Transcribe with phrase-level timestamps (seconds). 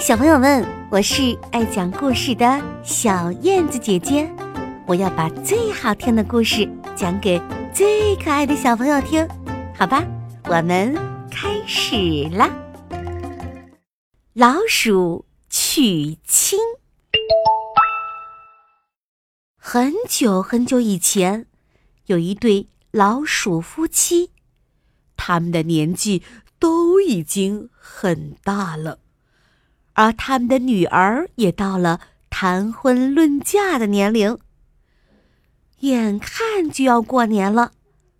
[0.00, 4.26] 小朋友们，我是爱讲故事的小燕子姐姐，
[4.86, 7.38] 我要把最好听的故事讲给
[7.74, 9.28] 最可爱的小朋友听，
[9.76, 10.02] 好吧？
[10.44, 10.94] 我们
[11.30, 12.48] 开始啦！
[14.32, 16.58] 老鼠娶亲。
[19.58, 21.44] 很久很久以前，
[22.06, 24.30] 有一对老鼠夫妻，
[25.18, 26.22] 他们的年纪
[26.58, 28.98] 都已经很大了。
[29.94, 34.38] 而他们的女儿也到了谈婚论嫁的年龄。
[35.80, 37.72] 眼看就要过年了，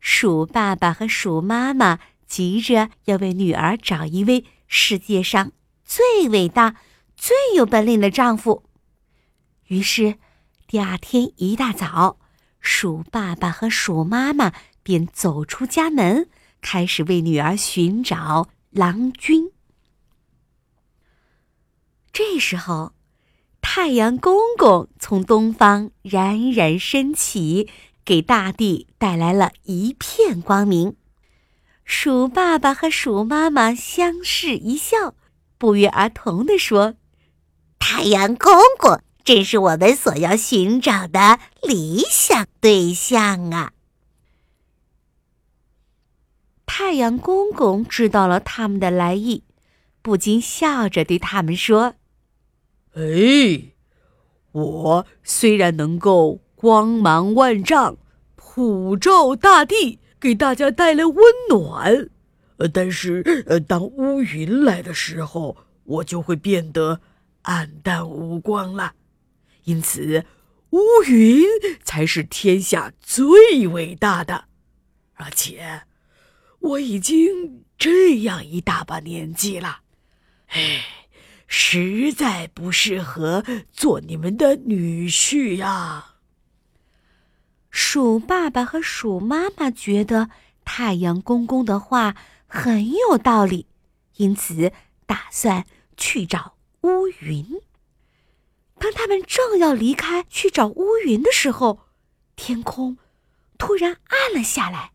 [0.00, 5.52] 鼠爸爸和鼠妈妈急着要为女儿找一位世界上
[5.84, 6.76] 最伟大、
[7.16, 8.62] 最有本领的丈夫。
[9.68, 10.16] 于是，
[10.66, 12.18] 第二天一大早，
[12.60, 14.52] 鼠爸爸和鼠妈妈
[14.82, 16.28] 便走出家门，
[16.60, 19.50] 开始为女儿寻找郎君。
[22.18, 22.94] 这时候，
[23.60, 27.68] 太阳公公从东方冉冉升起，
[28.06, 30.96] 给大地带来了一片光明。
[31.84, 35.14] 鼠爸爸和鼠妈妈相视一笑，
[35.58, 36.94] 不约而同地说
[37.78, 43.74] ：“太阳公公正是我们所要寻找的理想对象啊！”
[46.64, 49.44] 太阳公公知道了他们的来意，
[50.00, 51.96] 不禁笑着对他们说。
[52.96, 53.74] 哎，
[54.52, 57.98] 我虽然能够光芒万丈，
[58.36, 61.16] 普照大地，给大家带来温
[61.50, 62.08] 暖，
[62.56, 67.02] 呃，但是呃，当乌云来的时候，我就会变得
[67.42, 68.94] 暗淡无光了。
[69.64, 70.24] 因此，
[70.70, 71.44] 乌云
[71.84, 74.44] 才是天下最伟大的。
[75.16, 75.82] 而且，
[76.60, 79.80] 我已经这样一大把年纪了，
[80.46, 80.80] 哎。
[81.46, 86.14] 实在不适合做你们的女婿呀。
[87.70, 90.30] 鼠爸爸和鼠妈妈觉得
[90.64, 93.66] 太阳公公的话很有道理，
[94.16, 94.72] 因此
[95.04, 97.60] 打算去找乌云。
[98.78, 101.80] 当他们正要离开去找乌云的时候，
[102.34, 102.98] 天空
[103.58, 104.92] 突然暗了下来。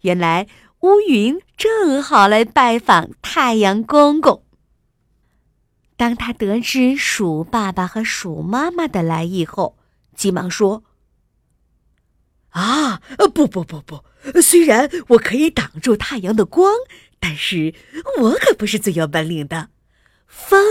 [0.00, 0.46] 原来
[0.80, 4.44] 乌云正好来拜访太阳公公。
[6.00, 9.76] 当他得知鼠爸爸和鼠妈妈的来意后，
[10.16, 10.82] 急忙说
[12.48, 13.02] ：“啊，
[13.34, 14.02] 不不不不！
[14.40, 16.72] 虽然我可以挡住太阳的光，
[17.18, 17.74] 但是
[18.18, 19.68] 我可不是最有本领的。
[20.26, 20.64] 风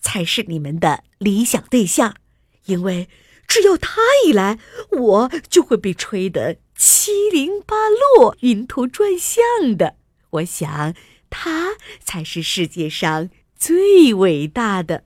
[0.00, 2.16] 才是你们的理想对象，
[2.64, 3.10] 因为
[3.46, 4.58] 只要他一来，
[4.92, 9.96] 我就会被吹得七零八落、晕头转向的。
[10.30, 10.94] 我想，
[11.28, 13.28] 他才是世界上……”
[13.60, 15.04] 最伟大的，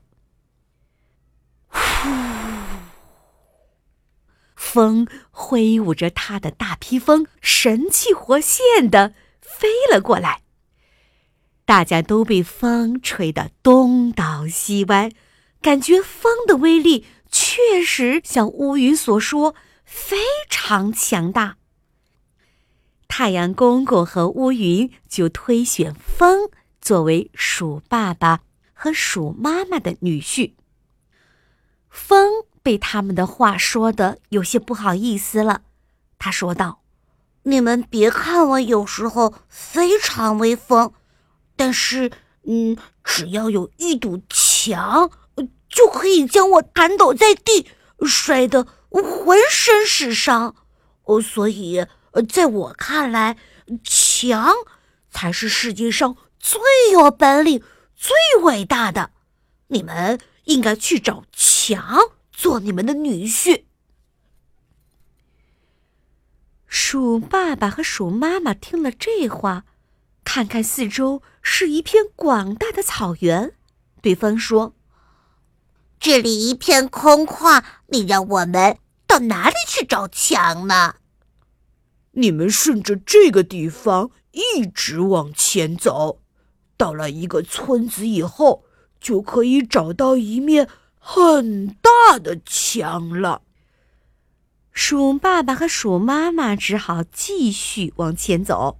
[1.67, 2.09] 呼！
[4.55, 10.43] 风挥舞着他的大披风，神气活现的飞了过来。
[11.65, 15.11] 大家都被风吹得东倒西歪，
[15.61, 20.15] 感觉风的威力确实像乌云所说，非
[20.49, 21.57] 常强大。
[23.09, 26.49] 太阳公公和乌云就推选风。
[26.85, 28.41] 作为鼠爸爸
[28.71, 30.53] 和鼠妈妈的女婿，
[31.89, 35.63] 风被他们的话说的有些不好意思了。
[36.19, 36.83] 他说道
[37.41, 40.93] ：“你们别看我有时候非常威风，
[41.55, 42.11] 但是，
[42.43, 45.09] 嗯，只要有一堵墙，
[45.67, 47.67] 就可以将我弹倒在地，
[48.05, 50.53] 摔得浑身是伤。
[51.05, 51.87] 哦，所以，
[52.31, 53.37] 在我看来，
[53.83, 54.53] 墙
[55.09, 56.61] 才是世界上。”最
[56.91, 57.63] 有本领、
[57.95, 58.13] 最
[58.43, 59.09] 伟大的，
[59.69, 61.97] 你们应该去找强
[62.31, 63.63] 做你们的女婿。
[66.67, 69.65] 鼠爸爸和鼠妈妈听了这话，
[70.23, 73.55] 看看四周是一片广大的草原，
[74.03, 74.75] 对方说
[75.99, 78.77] ：“这里一片空旷，你让我们
[79.07, 80.97] 到哪里去找强呢？”
[82.13, 86.21] 你们顺着这个地方一直往前走。
[86.77, 88.65] 到了一个村子以后，
[88.99, 90.69] 就可以找到一面
[90.99, 93.41] 很大的墙了。
[94.71, 98.79] 鼠爸爸和鼠妈妈只好继续往前走，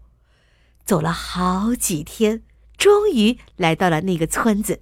[0.85, 2.43] 走了好几天，
[2.77, 4.81] 终于来到了那个村子。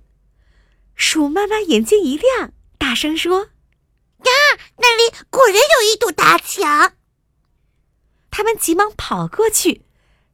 [0.95, 3.49] 鼠妈妈眼睛一亮，大声说
[4.25, 4.31] ：“呀，
[4.77, 6.93] 那里果然有一堵大墙！”
[8.31, 9.85] 他们急忙跑过去，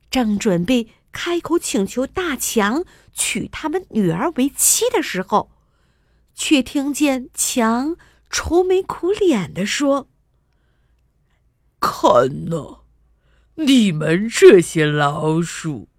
[0.09, 0.87] 正准备。
[1.11, 2.83] 开口请求大强
[3.13, 5.51] 娶他们女儿为妻的时候，
[6.35, 7.97] 却听见强
[8.29, 10.07] 愁眉苦脸地说
[11.81, 12.81] ：“看呐，
[13.55, 15.89] 你们这些老鼠，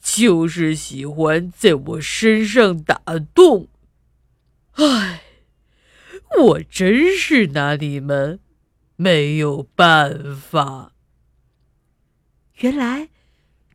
[0.00, 3.00] 就是喜欢在我身上打
[3.34, 3.68] 洞。
[4.72, 5.22] 唉，
[6.38, 8.40] 我真是拿你们
[8.96, 10.92] 没有办法。”
[12.60, 13.08] 原来，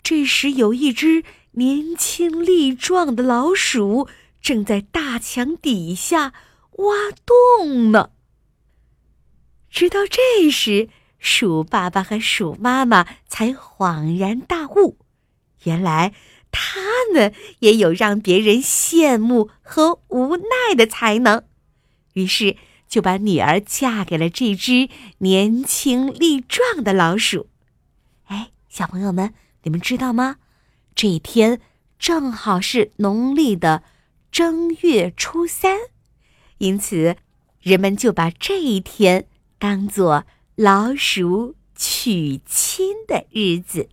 [0.09, 4.07] 这时有一只年轻力壮的老鼠
[4.39, 6.31] 正在大墙底下
[6.77, 8.11] 挖洞呢。
[9.69, 10.87] 直到这时，
[11.19, 14.97] 鼠爸爸和鼠妈妈才恍然大悟：
[15.65, 16.13] 原来
[16.53, 16.79] 他
[17.13, 21.43] 们也有让别人羡慕和无奈的才能。
[22.13, 22.55] 于是，
[22.87, 24.87] 就把女儿嫁给了这只
[25.17, 27.49] 年轻力壮的老鼠。
[28.27, 28.51] 哎。
[28.69, 29.33] 小朋友们，
[29.63, 30.37] 你们知道吗？
[30.95, 31.61] 这一天
[31.99, 33.83] 正好是农历的
[34.31, 35.77] 正月初三，
[36.57, 37.17] 因此
[37.59, 39.27] 人们就把这一天
[39.59, 40.25] 当做
[40.55, 43.89] 老鼠娶亲的日子。